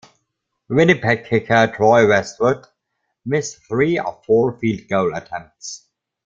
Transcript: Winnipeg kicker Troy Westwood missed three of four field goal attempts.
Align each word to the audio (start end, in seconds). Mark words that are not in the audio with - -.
Winnipeg 0.67 1.25
kicker 1.25 1.67
Troy 1.75 2.07
Westwood 2.09 2.65
missed 3.23 3.59
three 3.67 3.99
of 3.99 4.25
four 4.25 4.57
field 4.57 4.87
goal 4.87 5.13
attempts. 5.13 5.85